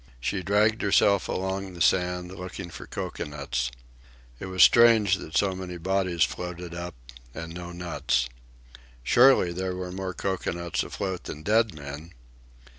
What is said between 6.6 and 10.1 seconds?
up, and no nuts. Surely, there were